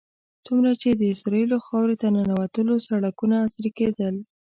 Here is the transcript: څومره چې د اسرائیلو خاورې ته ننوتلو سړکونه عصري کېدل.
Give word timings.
څومره 0.45 0.71
چې 0.81 0.89
د 0.93 1.01
اسرائیلو 1.13 1.57
خاورې 1.65 1.95
ته 2.01 2.07
ننوتلو 2.15 2.75
سړکونه 2.87 3.35
عصري 3.45 3.69
کېدل. 3.79 4.15